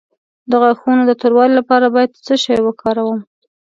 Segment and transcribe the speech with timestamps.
[0.49, 3.19] د غاښونو د توروالي لپاره باید څه شی وکاروم؟